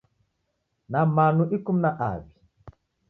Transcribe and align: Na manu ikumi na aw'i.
Na 0.91 1.01
manu 1.15 1.43
ikumi 1.55 1.79
na 1.83 1.91
aw'i. 2.09 2.29